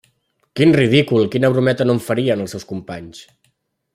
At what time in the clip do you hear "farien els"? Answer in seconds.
2.07-2.57